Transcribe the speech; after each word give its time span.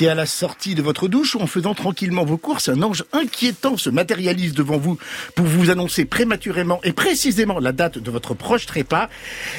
Si 0.00 0.08
à 0.08 0.14
la 0.14 0.24
sortie 0.24 0.74
de 0.74 0.80
votre 0.80 1.08
douche 1.08 1.34
ou 1.34 1.40
en 1.40 1.46
faisant 1.46 1.74
tranquillement 1.74 2.24
vos 2.24 2.38
courses, 2.38 2.70
un 2.70 2.80
ange 2.80 3.04
inquiétant 3.12 3.76
se 3.76 3.90
matérialise 3.90 4.54
devant 4.54 4.78
vous 4.78 4.96
pour 5.34 5.44
vous 5.44 5.68
annoncer 5.68 6.06
prématurément 6.06 6.80
et 6.84 6.94
précisément 6.94 7.58
la 7.58 7.72
date 7.72 7.98
de 7.98 8.10
votre 8.10 8.32
proche 8.32 8.64
trépas, 8.64 9.10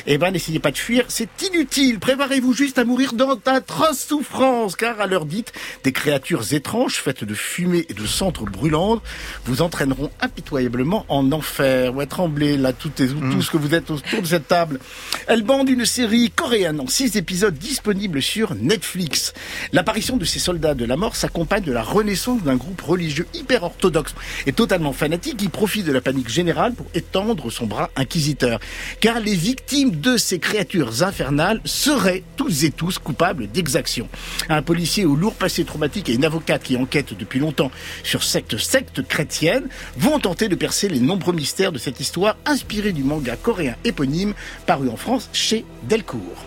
eh 0.08 0.18
ben 0.18 0.32
n'essayez 0.32 0.58
pas 0.58 0.72
de 0.72 0.80
fuir, 0.80 1.06
c'est 1.10 1.30
inutile. 1.44 2.00
Préparez-vous 2.00 2.54
juste 2.54 2.80
à 2.80 2.86
mourir 2.86 3.14
dans 3.14 3.36
d'atroces 3.36 4.00
souffrances, 4.00 4.76
car 4.76 5.00
à 5.00 5.06
l'heure 5.06 5.26
dite, 5.26 5.54
des 5.84 5.92
créatures 5.92 6.56
étranges 6.56 6.96
faites 6.96 7.24
de 7.24 7.36
fumée 7.36 7.86
et 7.90 7.94
de 7.94 8.08
centres 8.08 8.46
brûlantes 8.46 9.04
vous 9.46 9.62
entraîneront 9.62 10.10
impitoyablement 10.22 11.06
en 11.08 11.32
enfer. 11.34 11.94
Ouais, 11.94 12.08
tremblez 12.08 12.58
là, 12.58 12.74
toutes 12.74 13.00
et 13.00 13.08
tous 13.08 13.52
que 13.52 13.58
vous 13.58 13.76
êtes 13.76 13.92
autour 13.92 14.24
de 14.24 14.28
cette 14.28 14.48
table. 14.48 14.80
Elle 15.28 15.44
bande 15.44 15.70
une 15.70 15.86
série 15.86 16.32
coréenne 16.32 16.80
en 16.80 16.88
six 16.88 17.16
épisodes 17.16 17.54
disponibles 17.54 18.24
sur 18.24 18.56
Netflix. 18.56 19.34
L'apparition 19.72 20.18
de 20.18 20.31
ces 20.32 20.40
soldats 20.40 20.76
de 20.76 20.86
la 20.86 20.96
mort 20.96 21.18
s'accompagne 21.18 21.64
de 21.64 21.74
la 21.74 21.84
renaissance 21.84 22.42
d'un 22.42 22.56
groupe 22.56 22.80
religieux 22.82 23.28
hyper 23.34 23.64
orthodoxe 23.64 24.16
et 24.46 24.54
totalement 24.54 24.94
fanatique 24.94 25.36
qui 25.36 25.50
profite 25.50 25.86
de 25.86 25.92
la 25.92 26.00
panique 26.00 26.30
générale 26.30 26.74
pour 26.74 26.86
étendre 26.94 27.52
son 27.52 27.66
bras 27.66 27.90
inquisiteur. 27.98 28.62
Car 29.02 29.20
les 29.20 29.36
victimes 29.36 29.92
de 29.92 30.16
ces 30.16 30.40
créatures 30.40 31.04
infernales 31.04 31.60
seraient 31.66 32.24
tous 32.38 32.64
et 32.64 32.72
tous 32.72 32.98
coupables 32.98 33.48
d'exaction. 33.48 34.08
Un 34.48 34.62
policier 34.62 35.04
au 35.04 35.16
lourd 35.16 35.34
passé 35.34 35.66
traumatique 35.66 36.08
et 36.08 36.14
une 36.14 36.24
avocate 36.24 36.64
qui 36.64 36.78
enquête 36.78 37.14
depuis 37.18 37.40
longtemps 37.40 37.72
sur 38.04 38.24
cette 38.24 38.58
secte 38.58 39.06
chrétienne 39.06 39.68
vont 39.98 40.20
tenter 40.20 40.48
de 40.48 40.56
percer 40.56 40.88
les 40.88 41.02
nombreux 41.02 41.34
mystères 41.34 41.74
de 41.74 41.78
cette 41.78 42.00
histoire 42.00 42.38
inspirée 42.46 42.94
du 42.94 43.04
manga 43.04 43.36
coréen 43.36 43.76
éponyme 43.84 44.34
paru 44.66 44.88
en 44.88 44.96
France 44.96 45.30
chez 45.34 45.66
Delcourt. 45.90 46.46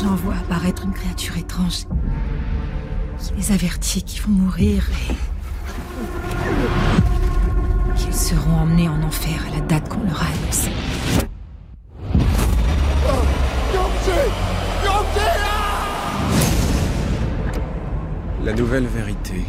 J'en 0.00 0.14
vois 0.14 0.34
apparaître 0.34 0.84
une 0.84 0.92
créature 0.92 1.36
étrange 1.36 1.86
qui 3.18 3.32
les 3.36 3.52
avertit 3.52 4.02
qu'ils 4.02 4.22
vont 4.22 4.30
mourir 4.30 4.84
et 4.92 5.14
qu'ils 7.96 8.14
seront 8.14 8.58
emmenés 8.60 8.88
en 8.88 9.02
enfer 9.02 9.44
à 9.48 9.56
la 9.56 9.60
date 9.60 9.88
qu'on 9.88 10.04
leur 10.04 10.22
a 10.22 10.26
annoncée. 10.26 10.70
La 18.44 18.52
nouvelle 18.52 18.86
vérité. 18.86 19.44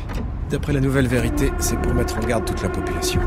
D'après 0.50 0.74
la 0.74 0.80
nouvelle 0.80 1.08
vérité, 1.08 1.52
c'est 1.60 1.80
pour 1.80 1.94
mettre 1.94 2.18
en 2.18 2.22
garde 2.22 2.46
toute 2.46 2.64
la 2.64 2.70
population. 2.70 3.22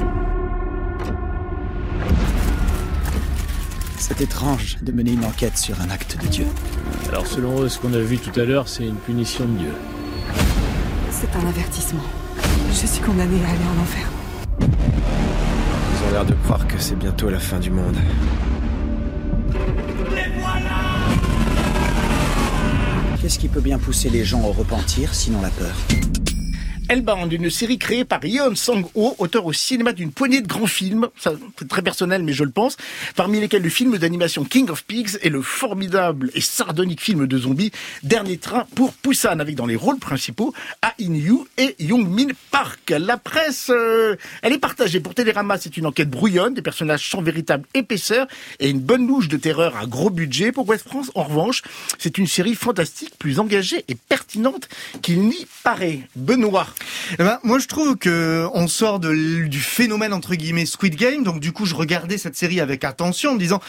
C'est 4.04 4.20
étrange 4.20 4.78
de 4.82 4.90
mener 4.90 5.12
une 5.12 5.24
enquête 5.24 5.56
sur 5.56 5.80
un 5.80 5.88
acte 5.88 6.20
de 6.20 6.26
Dieu. 6.26 6.46
Alors 7.08 7.24
selon 7.24 7.60
eux, 7.62 7.68
ce 7.68 7.78
qu'on 7.78 7.94
a 7.94 8.00
vu 8.00 8.18
tout 8.18 8.38
à 8.38 8.42
l'heure, 8.42 8.66
c'est 8.66 8.84
une 8.84 8.96
punition 8.96 9.44
de 9.44 9.56
Dieu. 9.56 9.72
C'est 11.12 11.32
un 11.36 11.46
avertissement. 11.46 12.02
Je 12.70 12.84
suis 12.84 13.00
condamnée 13.00 13.38
à 13.46 13.50
aller 13.50 13.60
en 13.78 13.80
enfer. 13.80 14.08
Ils 14.60 16.08
ont 16.08 16.10
l'air 16.10 16.24
de 16.24 16.34
croire 16.34 16.66
que 16.66 16.80
c'est 16.80 16.96
bientôt 16.96 17.30
la 17.30 17.38
fin 17.38 17.60
du 17.60 17.70
monde. 17.70 17.96
Qu'est-ce 23.20 23.38
qui 23.38 23.46
peut 23.46 23.60
bien 23.60 23.78
pousser 23.78 24.10
les 24.10 24.24
gens 24.24 24.42
au 24.42 24.50
repentir, 24.50 25.14
sinon 25.14 25.40
la 25.42 25.50
peur? 25.50 25.76
Hellbound, 26.88 27.32
une 27.32 27.48
série 27.48 27.78
créée 27.78 28.04
par 28.04 28.24
Yeon 28.24 28.54
Sang-ho, 28.54 29.14
auteur 29.18 29.46
au 29.46 29.52
cinéma 29.52 29.92
d'une 29.92 30.12
poignée 30.12 30.40
de 30.40 30.46
grands 30.46 30.66
films, 30.66 31.08
c'est 31.16 31.68
très 31.68 31.80
personnel 31.80 32.22
mais 32.22 32.32
je 32.32 32.44
le 32.44 32.50
pense, 32.50 32.76
parmi 33.16 33.40
lesquels 33.40 33.62
le 33.62 33.70
film 33.70 33.96
d'animation 33.96 34.44
King 34.44 34.68
of 34.68 34.84
Pigs 34.84 35.16
et 35.22 35.28
le 35.28 35.42
formidable 35.42 36.30
et 36.34 36.40
sardonique 36.40 37.00
film 37.00 37.26
de 37.26 37.38
zombies 37.38 37.70
Dernier 38.02 38.36
train 38.36 38.66
pour 38.74 38.92
Busan, 39.02 39.38
avec 39.38 39.54
dans 39.54 39.66
les 39.66 39.76
rôles 39.76 39.98
principaux 39.98 40.52
Ah 40.82 40.92
In-yu 41.00 41.38
et 41.56 41.76
Young-min 41.78 42.28
Park. 42.50 42.90
La 42.90 43.16
presse, 43.16 43.70
euh, 43.70 44.16
elle 44.42 44.52
est 44.52 44.58
partagée. 44.58 45.00
Pour 45.00 45.14
Télérama, 45.14 45.58
c'est 45.58 45.76
une 45.76 45.86
enquête 45.86 46.10
brouillonne, 46.10 46.54
des 46.54 46.62
personnages 46.62 47.08
sans 47.08 47.22
véritable 47.22 47.66
épaisseur 47.74 48.26
et 48.60 48.68
une 48.68 48.80
bonne 48.80 49.06
louche 49.06 49.28
de 49.28 49.36
terreur 49.36 49.76
à 49.76 49.86
gros 49.86 50.10
budget. 50.10 50.52
Pour 50.52 50.68
West 50.68 50.86
France, 50.86 51.10
en 51.14 51.24
revanche, 51.24 51.62
c'est 51.98 52.18
une 52.18 52.26
série 52.26 52.54
fantastique, 52.54 53.16
plus 53.18 53.38
engagée 53.38 53.84
et 53.88 53.94
pertinente 53.94 54.68
qu'il 55.00 55.22
n'y 55.22 55.46
paraît. 55.62 56.00
Benoît. 56.16 56.66
Eh 57.18 57.24
ben, 57.24 57.38
moi, 57.42 57.58
je 57.58 57.66
trouve 57.66 57.96
que 57.96 58.46
on 58.54 58.68
sort 58.68 58.98
de, 58.98 59.44
du 59.46 59.60
phénomène 59.60 60.14
entre 60.14 60.34
guillemets 60.34 60.64
Squid 60.64 60.96
Game. 60.96 61.24
Donc, 61.24 61.40
du 61.40 61.52
coup, 61.52 61.66
je 61.66 61.74
regardais 61.74 62.16
cette 62.16 62.36
série 62.36 62.58
avec 62.60 62.84
attention, 62.84 63.32
en 63.32 63.34
me 63.34 63.38
disant 63.38 63.60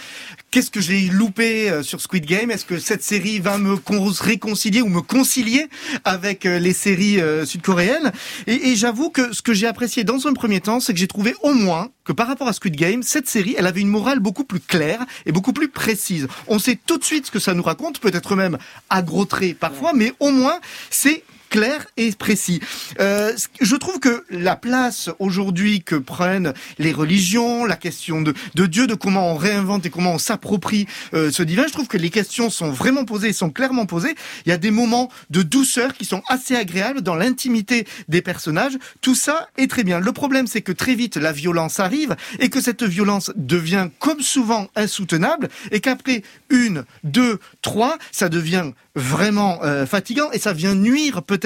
qu'est-ce 0.50 0.72
que 0.72 0.80
j'ai 0.80 1.02
loupé 1.10 1.70
euh, 1.70 1.84
sur 1.84 2.00
Squid 2.00 2.26
Game? 2.26 2.52
Est-ce 2.52 2.64
que 2.64 2.80
cette 2.80 3.04
série 3.04 3.40
va 3.40 3.58
me 3.58 3.76
con- 3.76 4.04
réconcilier 4.04 4.82
ou 4.82 4.88
me 4.88 5.02
concilier 5.02 5.68
avec 6.06 6.46
euh, 6.46 6.58
les 6.58 6.74
séries 6.74 7.20
euh, 7.20 7.46
sud-coréennes? 7.46 8.14
Et, 8.48 8.70
et 8.70 8.76
j'avoue 8.78 9.10
que 9.10 9.34
ce 9.34 9.42
que 9.42 9.54
j'ai 9.54 9.68
apprécié 9.68 10.06
dans 10.06 10.26
un 10.26 10.34
premier 10.34 10.62
temps, 10.62 10.80
c'est 10.80 10.94
que 10.94 11.00
j'ai 11.00 11.08
trouvé 11.08 11.36
au 11.42 11.54
moins 11.54 11.90
que 12.06 12.14
par 12.14 12.28
rapport 12.28 12.48
à 12.48 12.54
Squid 12.54 12.76
Game, 12.76 13.04
cette 13.04 13.28
série, 13.28 13.56
elle 13.58 13.68
avait 13.68 13.82
une 13.82 13.90
morale 13.90 14.20
beaucoup 14.20 14.46
plus 14.46 14.62
claire 14.62 15.06
et 15.26 15.34
beaucoup 15.34 15.54
plus 15.54 15.68
précise. 15.68 16.28
On 16.48 16.60
sait 16.60 16.80
tout 16.86 16.98
de 16.98 17.04
suite 17.04 17.26
ce 17.26 17.32
que 17.32 17.40
ça 17.40 17.54
nous 17.54 17.64
raconte, 17.64 18.00
peut-être 18.00 18.36
même 18.36 18.58
à 18.90 19.02
gros 19.02 19.26
traits 19.26 19.58
parfois, 19.58 19.92
mais 19.94 20.14
au 20.20 20.32
moins 20.32 20.60
c'est 20.90 21.24
clair 21.54 21.86
et 21.98 22.12
précis. 22.14 22.62
Euh, 23.00 23.32
je 23.62 23.76
trouve 23.76 24.00
que 24.00 24.24
la 24.32 24.56
place 24.56 25.12
aujourd'hui 25.20 25.84
que 25.84 25.96
prennent 25.96 26.52
les 26.80 26.92
religions, 26.92 27.66
la 27.66 27.76
question 27.76 28.24
de, 28.24 28.34
Dieu, 28.66 28.88
de 28.88 28.96
comment 28.96 29.32
on 29.32 29.36
réinvente 29.36 29.86
et 29.86 29.92
comment 29.92 30.14
on 30.14 30.18
s'approprie 30.18 30.88
euh, 31.14 31.30
ce 31.30 31.44
divin, 31.44 31.68
je 31.68 31.74
trouve 31.74 31.88
que 31.88 32.00
les 32.00 32.10
questions 32.10 32.50
sont 32.50 32.72
vraiment 32.72 33.06
posées, 33.06 33.34
sont 33.34 33.52
clairement 33.52 33.86
posées. 33.86 34.16
Il 34.48 34.50
y 34.50 34.52
a 34.52 34.58
des 34.58 34.72
moments 34.72 35.12
de 35.30 35.44
douceur 35.44 35.94
qui 35.94 36.06
sont 36.06 36.24
assez 36.28 36.56
agréables 36.56 37.02
dans 37.02 37.14
l'intimité 37.14 37.86
des 38.08 38.24
personnages. 38.24 38.80
Tout 39.02 39.14
ça 39.14 39.48
est 39.56 39.70
très 39.70 39.84
bien. 39.84 40.00
Le 40.00 40.12
problème, 40.12 40.48
c'est 40.48 40.64
que 40.64 40.72
très 40.72 40.96
vite 40.96 41.18
la 41.18 41.32
violence 41.32 41.80
arrive 41.80 42.16
et 42.40 42.50
que 42.50 42.62
cette 42.62 42.82
violence 42.82 43.32
devient 43.36 43.90
comme 44.00 44.22
souvent 44.22 44.70
insoutenable 44.76 45.50
et 45.70 45.82
qu'après 45.82 46.24
une, 46.50 46.84
deux, 47.04 47.38
trois, 47.62 48.00
ça 48.12 48.28
devient 48.28 48.72
vraiment 48.96 49.60
euh, 49.64 49.86
fatigant 49.86 50.32
et 50.32 50.40
ça 50.40 50.54
vient 50.54 50.76
nuire 50.76 51.24
peut-être 51.24 51.43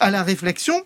à 0.00 0.10
la 0.10 0.22
réflexion. 0.22 0.84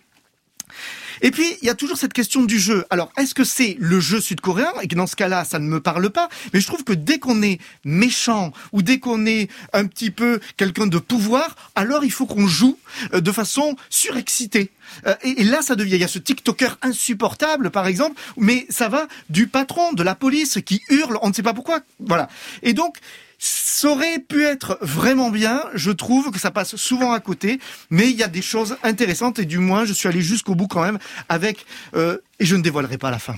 Et 1.21 1.31
puis, 1.31 1.45
il 1.61 1.67
y 1.67 1.71
a 1.71 1.75
toujours 1.75 1.99
cette 1.99 2.15
question 2.15 2.43
du 2.43 2.59
jeu. 2.59 2.85
Alors, 2.91 3.13
est-ce 3.17 3.35
que 3.35 3.45
c'est 3.45 3.77
le 3.79 4.01
jeu 4.01 4.21
sud-coréen? 4.21 4.73
Et 4.83 4.89
que 4.89 4.97
dans 4.97 5.07
ce 5.07 5.15
cas-là, 5.15 5.45
ça 5.45 5.59
ne 5.59 5.69
me 5.69 5.81
parle 5.81 6.11
pas. 6.11 6.29
Mais 6.53 6.61
je 6.61 6.67
trouve 6.67 6.83
que 6.83 6.95
dès 6.95 7.19
qu'on 7.19 7.43
est 7.43 7.61
méchant 7.85 8.53
ou 8.73 8.83
dès 8.83 8.99
qu'on 8.99 9.25
est 9.27 9.49
un 9.73 9.87
petit 9.87 10.11
peu 10.11 10.41
quelqu'un 10.57 10.87
de 10.89 10.99
pouvoir, 10.99 11.55
alors 11.77 12.05
il 12.05 12.11
faut 12.11 12.27
qu'on 12.27 12.49
joue 12.49 12.77
euh, 13.13 13.21
de 13.21 13.31
façon 13.31 13.77
surexcitée. 13.89 14.73
Euh, 15.07 15.15
Et, 15.23 15.43
et 15.43 15.45
là, 15.45 15.63
ça 15.63 15.77
devient. 15.77 15.95
Il 15.95 16.01
y 16.01 16.05
a 16.05 16.09
ce 16.09 16.19
TikToker 16.19 16.79
insupportable, 16.83 17.71
par 17.71 17.87
exemple, 17.87 18.21
mais 18.37 18.67
ça 18.69 18.89
va 18.89 19.07
du 19.29 19.47
patron, 19.47 19.93
de 19.93 20.03
la 20.03 20.17
police 20.17 20.59
qui 20.65 20.81
hurle, 20.89 21.19
on 21.23 21.29
ne 21.29 21.35
sait 21.35 21.43
pas 21.45 21.55
pourquoi. 21.55 21.81
Voilà. 22.01 22.29
Et 22.63 22.73
donc, 22.73 22.97
ça 23.45 23.89
aurait 23.89 24.21
pu 24.21 24.45
être 24.45 24.79
vraiment 24.81 25.31
bien. 25.31 25.65
Je 25.75 25.91
trouve 25.91 26.31
que 26.31 26.39
ça 26.39 26.53
passe 26.53 26.77
souvent 26.77 27.13
à 27.13 27.19
côté, 27.19 27.59
mais 27.91 28.09
il 28.09 28.17
y 28.17 28.23
a 28.23 28.29
des 28.29 28.41
choses 28.43 28.77
intéressantes 28.85 29.41
et 29.41 29.45
du 29.45 29.59
moins, 29.59 29.85
je 29.85 29.93
suis 29.93 30.09
allé 30.09 30.21
jusqu'au 30.23 30.55
bout 30.55 30.69
quand 30.69 30.83
même 30.83 30.99
avec. 31.29 31.67
euh, 31.97 32.19
et 32.39 32.45
je 32.45 32.55
ne 32.55 32.63
dévoilerai 32.63 32.99
pas 32.99 33.11
la 33.11 33.19
fin. 33.19 33.35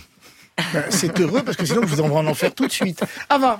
Ben, 0.75 0.85
C'est 0.91 1.19
heureux 1.21 1.43
parce 1.43 1.57
que 1.57 1.65
sinon 1.65 1.81
vous 1.87 2.01
envoie 2.03 2.21
en 2.21 2.27
enfer 2.27 2.55
tout 2.55 2.67
de 2.67 2.73
suite. 2.73 3.03
Ava. 3.31 3.59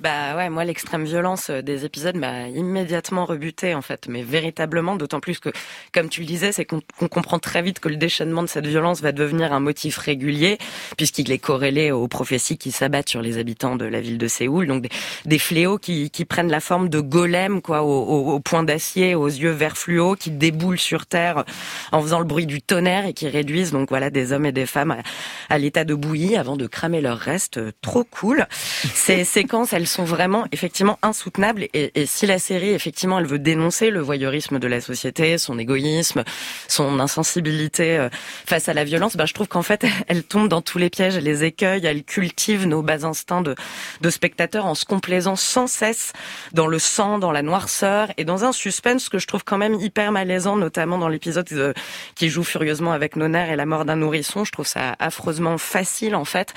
Bah 0.00 0.34
ouais, 0.34 0.48
moi 0.48 0.64
l'extrême 0.64 1.04
violence 1.04 1.50
euh, 1.50 1.60
des 1.60 1.84
épisodes 1.84 2.16
m'a 2.16 2.48
immédiatement 2.48 3.26
rebuté 3.26 3.74
en 3.74 3.82
fait, 3.82 4.06
mais 4.08 4.22
véritablement, 4.22 4.96
d'autant 4.96 5.20
plus 5.20 5.40
que, 5.40 5.50
comme 5.92 6.08
tu 6.08 6.20
le 6.22 6.26
disais, 6.26 6.52
c'est 6.52 6.64
qu'on 6.64 6.80
comprend 7.10 7.38
très 7.38 7.60
vite 7.60 7.80
que 7.80 7.90
le 7.90 7.96
déchaînement 7.96 8.42
de 8.42 8.48
cette 8.48 8.66
violence 8.66 9.02
va 9.02 9.12
devenir 9.12 9.52
un 9.52 9.60
motif 9.60 9.98
régulier, 9.98 10.56
puisqu'il 10.96 11.30
est 11.30 11.38
corrélé 11.38 11.90
aux 11.90 12.08
prophéties 12.08 12.56
qui 12.56 12.72
s'abattent 12.72 13.10
sur 13.10 13.20
les 13.20 13.36
habitants 13.36 13.76
de 13.76 13.84
la 13.84 14.00
ville 14.00 14.16
de 14.16 14.26
Séoul, 14.26 14.66
donc 14.68 14.86
des, 15.26 15.38
fléaux 15.38 15.76
qui, 15.76 16.10
prennent 16.26 16.50
la 16.50 16.60
forme 16.60 16.88
de 16.88 17.00
golems, 17.00 17.60
quoi, 17.60 17.82
au, 17.82 18.40
point 18.40 18.62
d'acier, 18.62 19.14
aux 19.14 19.28
yeux 19.28 19.50
vert 19.50 19.76
fluo, 19.76 20.14
qui 20.14 20.30
déboulent 20.30 20.78
sur 20.78 21.04
terre 21.04 21.44
en 21.92 22.00
faisant 22.00 22.20
le 22.20 22.24
bruit 22.24 22.46
du 22.46 22.62
tonnerre 22.62 23.04
et 23.04 23.12
qui 23.12 23.28
réduisent 23.28 23.72
donc 23.72 23.90
voilà 23.90 24.08
des 24.08 24.32
hommes 24.32 24.46
et 24.46 24.52
des 24.52 24.66
femmes 24.66 24.92
à, 24.92 25.02
à 25.50 25.58
l'état 25.58 25.84
de 25.84 25.94
bouillie 25.94 26.36
avant 26.36 26.56
de 26.56 26.66
cramer 26.66 27.02
leurs 27.02 27.18
restes. 27.18 27.60
Trop 27.82 28.04
cool. 28.04 28.46
Ces 28.94 29.24
séquences, 29.36 29.74
elles 29.74 29.89
sont 29.90 30.04
vraiment 30.04 30.46
effectivement 30.52 30.98
insoutenables. 31.02 31.64
Et, 31.74 31.90
et, 31.94 32.06
si 32.06 32.26
la 32.26 32.38
série 32.38 32.70
effectivement 32.70 33.18
elle 33.18 33.26
veut 33.26 33.38
dénoncer 33.38 33.90
le 33.90 34.00
voyeurisme 34.00 34.58
de 34.58 34.66
la 34.68 34.80
société, 34.80 35.38
son 35.38 35.58
égoïsme, 35.58 36.24
son 36.68 37.00
insensibilité 37.00 37.96
euh, 37.96 38.08
face 38.46 38.68
à 38.68 38.74
la 38.74 38.84
violence, 38.84 39.16
ben 39.16 39.26
je 39.26 39.34
trouve 39.34 39.48
qu'en 39.48 39.62
fait 39.62 39.86
elle 40.08 40.22
tombe 40.22 40.48
dans 40.48 40.62
tous 40.62 40.78
les 40.78 40.90
pièges, 40.90 41.16
les 41.18 41.44
écueils, 41.44 41.84
elle 41.84 42.04
cultive 42.04 42.66
nos 42.66 42.82
bas 42.82 43.04
instincts 43.04 43.42
de, 43.42 43.54
de 44.00 44.10
spectateurs 44.10 44.66
en 44.66 44.74
se 44.74 44.84
complaisant 44.84 45.36
sans 45.36 45.66
cesse 45.66 46.12
dans 46.52 46.66
le 46.66 46.78
sang, 46.78 47.18
dans 47.18 47.32
la 47.32 47.42
noirceur 47.42 48.08
et 48.16 48.24
dans 48.24 48.44
un 48.44 48.52
suspense 48.52 49.08
que 49.08 49.18
je 49.18 49.26
trouve 49.26 49.44
quand 49.44 49.58
même 49.58 49.74
hyper 49.74 50.12
malaisant, 50.12 50.56
notamment 50.56 50.98
dans 50.98 51.08
l'épisode 51.08 51.46
euh, 51.52 51.72
qui 52.14 52.28
joue 52.28 52.44
furieusement 52.44 52.92
avec 52.92 53.16
nerfs 53.16 53.50
et 53.50 53.56
la 53.56 53.66
mort 53.66 53.84
d'un 53.84 53.96
nourrisson. 53.96 54.44
Je 54.44 54.52
trouve 54.52 54.66
ça 54.66 54.96
affreusement 54.98 55.58
facile 55.58 56.14
en 56.14 56.24
fait. 56.24 56.48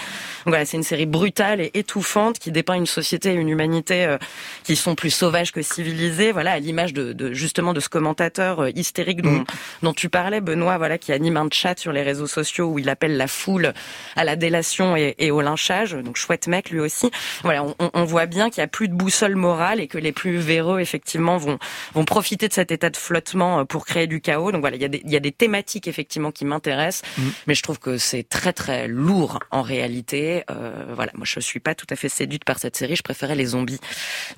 Donc 0.45 0.53
voilà, 0.53 0.65
c'est 0.65 0.77
une 0.77 0.83
série 0.83 1.05
brutale 1.05 1.61
et 1.61 1.71
étouffante 1.73 2.39
qui 2.39 2.51
dépeint 2.51 2.75
une 2.75 2.85
société 2.85 3.22
une 3.31 3.47
humanité 3.47 4.05
euh, 4.05 4.17
qui 4.63 4.75
sont 4.75 4.95
plus 4.95 5.11
sauvages 5.11 5.51
que 5.51 5.61
civilisées. 5.61 6.31
Voilà, 6.31 6.51
à 6.51 6.59
l'image 6.59 6.93
de, 6.93 7.13
de, 7.13 7.31
justement 7.31 7.73
de 7.73 7.79
ce 7.79 7.87
commentateur 7.87 8.63
euh, 8.63 8.69
hystérique 8.75 9.21
dont, 9.21 9.39
mm. 9.39 9.45
dont 9.83 9.93
tu 9.93 10.09
parlais, 10.09 10.41
Benoît, 10.41 10.77
voilà, 10.77 10.97
qui 10.97 11.13
anime 11.13 11.37
un 11.37 11.47
chat 11.51 11.79
sur 11.79 11.93
les 11.93 12.01
réseaux 12.01 12.27
sociaux 12.27 12.65
où 12.67 12.79
il 12.79 12.89
appelle 12.89 13.15
la 13.15 13.27
foule 13.27 13.73
à 14.15 14.23
la 14.23 14.35
délation 14.35 14.97
et, 14.97 15.15
et 15.19 15.31
au 15.31 15.41
lynchage. 15.41 15.93
Donc 15.93 16.17
chouette 16.17 16.47
mec 16.47 16.71
lui 16.71 16.79
aussi. 16.79 17.11
Voilà, 17.43 17.63
on, 17.63 17.75
on 17.93 18.03
voit 18.03 18.25
bien 18.25 18.49
qu'il 18.49 18.61
y 18.61 18.63
a 18.63 18.67
plus 18.67 18.87
de 18.87 18.93
boussole 18.93 19.35
morale 19.35 19.79
et 19.79 19.87
que 19.87 19.97
les 19.97 20.11
plus 20.11 20.37
véreux 20.37 20.79
effectivement 20.79 21.37
vont 21.37 21.59
vont 21.93 22.05
profiter 22.05 22.47
de 22.47 22.53
cet 22.53 22.71
état 22.71 22.89
de 22.89 22.97
flottement 22.97 23.59
euh, 23.59 23.63
pour 23.65 23.85
créer 23.85 24.07
du 24.07 24.21
chaos. 24.21 24.51
Donc 24.51 24.61
voilà, 24.61 24.75
il 24.75 24.81
y 24.81 24.85
a 24.85 24.89
des, 24.89 25.01
il 25.05 25.11
y 25.11 25.15
a 25.15 25.19
des 25.19 25.31
thématiques 25.31 25.87
effectivement 25.87 26.31
qui 26.31 26.45
m'intéressent, 26.45 27.03
mm. 27.17 27.21
mais 27.47 27.53
je 27.53 27.63
trouve 27.63 27.79
que 27.79 27.97
c'est 27.97 28.23
très 28.23 28.53
très 28.53 28.87
lourd 28.87 29.39
en 29.51 29.61
réalité. 29.61 30.43
Euh, 30.49 30.85
voilà, 30.95 31.11
moi 31.15 31.25
je 31.25 31.39
suis 31.39 31.59
pas 31.59 31.75
tout 31.75 31.87
à 31.89 31.95
fait 31.95 32.09
séduite 32.09 32.43
par 32.45 32.59
cette 32.59 32.75
série. 32.75 32.95
Je 32.95 33.03
préférais 33.13 33.35
les 33.35 33.45
zombies 33.45 33.79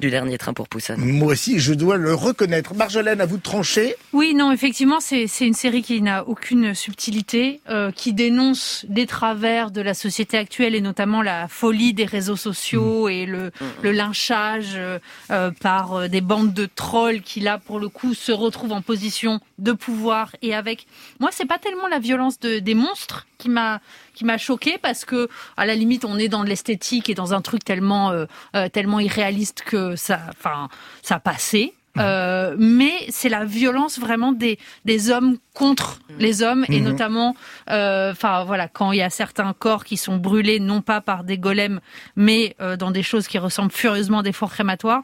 du 0.02 0.10
dernier 0.10 0.38
train 0.38 0.52
pour 0.54 0.68
Poussin. 0.68 0.98
Moi 0.98 1.32
aussi, 1.32 1.60
je 1.60 1.74
dois 1.74 1.96
le 1.96 2.14
reconnaître. 2.14 2.76
Marjolaine, 2.76 3.22
à 3.22 3.26
vous 3.26 3.38
de 3.38 3.42
trancher. 3.42 3.96
Oui, 4.12 4.34
non, 4.36 4.52
effectivement, 4.52 5.00
c'est 5.00 5.28
une 5.40 5.54
série 5.54 5.82
qui 5.82 6.02
n'a 6.02 6.28
aucune 6.28 6.76
subtilité, 6.76 7.62
euh, 7.70 7.92
qui 7.92 8.12
dénonce 8.12 8.86
des 8.90 9.06
travers 9.06 9.72
de 9.72 9.80
la 9.80 9.94
société 9.94 10.38
actuelle 10.38 10.76
et 10.76 10.82
notamment 10.82 11.22
la 11.22 11.48
folie 11.48 11.94
des 11.94 12.04
réseaux 12.04 12.36
sociaux 12.36 13.08
mm. 13.08 13.12
et 13.12 13.26
le, 13.26 13.46
mm. 13.48 13.66
le 13.84 13.92
lynchage 13.94 14.74
euh, 14.76 15.00
euh 15.32 15.52
par 15.62 16.10
des 16.10 16.22
bandes 16.22 16.54
de 16.54 16.66
trolls 16.66 17.22
qui 17.22 17.40
là 17.40 17.58
pour 17.58 17.80
le 17.80 17.88
coup 17.88 18.14
se 18.14 18.32
retrouvent 18.32 18.74
en 18.74 18.82
position 18.82 19.40
de 19.58 19.72
pouvoir. 19.72 20.36
Et 20.42 20.54
avec 20.54 20.88
moi 21.20 21.30
c'est 21.32 21.46
pas 21.46 21.58
tellement 21.58 21.88
la 21.88 22.00
violence 22.00 22.40
de, 22.40 22.60
des 22.60 22.76
monstres 22.76 23.26
qui 23.38 23.50
m'a 23.50 23.82
qui 24.14 24.26
m'a 24.26 24.38
choqué 24.38 24.78
parce 24.78 25.06
que 25.06 25.30
à 25.58 25.66
la 25.66 25.76
limite 25.76 26.06
on 26.06 26.18
est 26.18 26.30
dans 26.30 26.44
l'esthétique 26.44 27.10
et 27.10 27.16
dans 27.16 27.34
un 27.34 27.42
truc 27.42 27.64
tellement 27.64 28.12
euh, 28.12 28.26
euh 28.56 28.70
tellement 28.70 29.00
irréaliste 29.00 29.62
que 29.64 29.96
ça 29.96 30.20
enfin 30.30 30.70
ça 31.02 31.20
passait 31.20 31.74
euh, 31.98 32.56
mais 32.58 32.94
c'est 33.10 33.30
la 33.30 33.46
violence 33.46 34.00
vraiment 34.00 34.32
des, 34.32 34.60
des 34.86 35.10
hommes 35.10 35.38
contre 35.56 36.00
les 36.20 36.44
hommes 36.44 36.66
et 36.68 36.80
mhm. 36.80 36.90
notamment, 36.90 37.36
euh, 37.72 38.12
enfin 38.12 38.44
voilà, 38.44 38.68
quand 38.68 38.92
il 38.92 39.00
y 39.00 39.02
a 39.02 39.10
certains 39.10 39.54
corps 39.54 39.86
qui 39.86 39.98
sont 39.98 40.18
brûlés 40.18 40.60
non 40.60 40.82
pas 40.82 41.02
par 41.02 41.24
des 41.24 41.38
golems, 41.38 41.80
mais 42.16 42.56
euh, 42.62 42.76
dans 42.76 42.92
des 42.92 43.04
choses 43.04 43.28
qui 43.28 43.40
ressemblent 43.40 43.72
furieusement 43.72 44.20
à 44.20 44.24
des 44.24 44.34
fours 44.34 44.52
crématoires. 44.52 45.02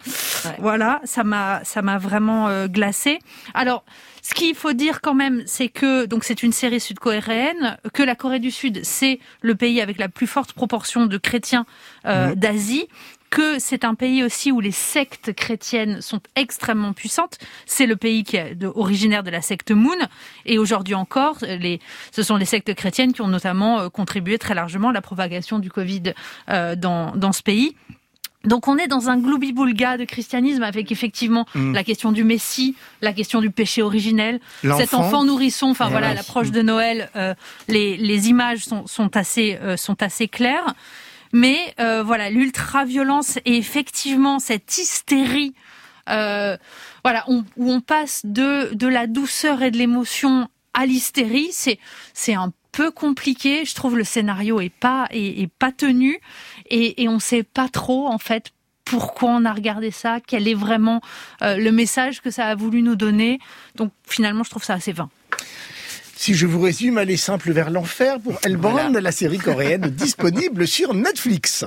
Voilà, 0.60 1.02
ça 1.06 1.24
m'a 1.24 1.64
ça 1.64 1.82
m'a 1.82 1.98
vraiment 1.98 2.48
euh, 2.50 2.68
glacé. 2.68 3.20
Alors. 3.54 3.84
Ce 4.24 4.36
qu'il 4.36 4.54
faut 4.54 4.74
dire 4.74 5.02
quand 5.02 5.16
même, 5.16 5.42
c'est 5.48 5.68
que 5.68 6.06
donc 6.06 6.24
c'est 6.24 6.44
une 6.44 6.52
série 6.52 6.80
sud-coréenne, 6.80 7.80
que 7.92 8.04
la 8.04 8.16
Corée 8.16 8.38
du 8.38 8.52
Sud 8.52 8.82
c'est 8.84 9.20
le 9.42 9.56
pays 9.56 9.82
avec 9.82 9.98
la 9.98 10.10
plus 10.10 10.28
forte 10.28 10.54
proportion 10.54 11.08
de 11.08 11.18
chrétiens 11.18 11.66
euh, 12.06 12.28
mhm. 12.28 12.36
d'Asie, 12.36 12.88
que 13.32 13.58
c'est 13.60 13.84
un 13.86 13.96
pays 13.96 14.24
aussi 14.24 14.52
où 14.52 14.60
les 14.60 14.72
sectes 14.72 15.34
chrétiennes 15.34 16.02
sont 16.02 16.20
extrêmement 16.36 16.94
puissantes. 16.94 17.40
C'est 17.66 17.88
le 17.88 17.96
pays 17.96 18.24
qui 18.24 18.36
est 18.38 18.54
de, 18.54 18.68
originaire 18.68 19.24
de 19.24 19.32
la 19.32 19.42
secte 19.42 19.72
Moon. 19.72 19.98
Et 20.46 20.60
aujourd'hui 20.60 20.94
encore, 20.94 21.38
les, 21.42 21.80
ce 22.12 22.22
sont 22.22 22.36
les 22.36 22.46
sectes 22.46 22.76
chrétiennes 22.76 23.14
qui 23.14 23.22
ont 23.22 23.30
notamment 23.30 23.80
euh, 23.80 23.90
contribué 23.90 24.38
très 24.38 24.54
largement 24.54 24.90
à 24.90 24.94
la 24.94 25.02
propagation 25.02 25.58
du 25.60 25.72
Covid 25.72 26.14
euh, 26.50 26.76
dans, 26.76 27.16
dans 27.16 27.32
ce 27.32 27.42
pays. 27.42 27.76
Donc 28.44 28.68
on 28.68 28.78
est 28.78 28.88
dans 28.88 29.10
un 29.10 29.18
gloubi-boulga 29.18 29.98
de 29.98 30.04
christianisme 30.04 30.64
avec 30.64 30.92
effectivement 30.92 31.46
mm. 31.54 31.74
la 31.74 31.84
question 31.84 32.12
du 32.12 32.24
Messie, 32.24 32.76
la 33.02 33.14
question 33.14 33.40
du 33.40 33.52
péché 33.52 33.82
originel, 33.82 34.40
cet 34.62 34.94
enfant 34.94 35.24
nourrisson. 35.24 35.68
Enfin 35.68 35.90
voilà, 35.90 36.14
l'approche 36.14 36.52
de 36.52 36.62
Noël, 36.62 37.10
euh, 37.16 37.34
les, 37.68 37.98
les 37.98 38.30
images 38.30 38.66
sont, 38.66 38.88
sont 38.88 39.16
assez 39.16 39.58
euh, 39.62 39.78
sont 39.78 40.02
assez 40.02 40.28
claires. 40.28 40.74
Mais 41.34 41.74
euh, 41.80 42.04
voilà, 42.04 42.30
l'ultra-violence 42.30 43.38
et 43.46 43.58
effectivement 43.58 44.40
cette 44.40 44.78
hystérie, 44.78 45.54
euh, 46.10 46.58
voilà, 47.04 47.26
où 47.28 47.44
on 47.58 47.82
passe 47.82 48.22
de, 48.26 48.74
de 48.74 48.88
la 48.88 49.08
douceur 49.08 49.62
et 49.62 49.72
de 49.72 49.78
l'émotion 49.78 50.50
à 50.74 50.86
l'hystérie, 50.86 51.50
c'est 51.52 51.80
c'est 52.14 52.34
un 52.34 52.52
peu 52.72 52.92
compliqué. 52.92 53.66
Je 53.66 53.76
trouve 53.76 53.98
le 53.98 54.04
scénario 54.04 54.60
est 54.62 54.70
pas 54.70 55.08
est, 55.12 55.52
pas 55.52 55.72
tenu 55.72 56.20
et, 56.70 57.04
et 57.04 57.10
on 57.10 57.20
sait 57.20 57.44
pas 57.44 57.70
trop 57.70 58.08
en 58.08 58.18
fait 58.18 58.52
pourquoi 58.86 59.30
on 59.30 59.46
a 59.46 59.54
regardé 59.54 59.92
ça, 59.92 60.20
quel 60.26 60.48
est 60.48 60.54
vraiment 60.54 61.02
euh, 61.42 61.56
le 61.56 61.72
message 61.72 62.22
que 62.22 62.30
ça 62.30 62.48
a 62.48 62.56
voulu 62.56 62.82
nous 62.82 62.96
donner. 62.96 63.40
Donc 63.76 63.92
finalement, 64.06 64.44
je 64.44 64.50
trouve 64.50 64.64
ça 64.64 64.74
assez 64.74 64.92
vain. 64.92 65.10
Si 66.22 66.36
je 66.36 66.46
vous 66.46 66.62
résume, 66.62 67.00
allez 67.00 67.18
simple 67.18 67.52
vers 67.52 67.72
l'enfer 67.72 68.20
pour 68.20 68.38
Hellbound, 68.44 68.96
la 68.96 69.12
série 69.12 69.40
coréenne 69.40 69.82
disponible 69.90 70.68
sur 70.68 70.94
Netflix. 70.94 71.66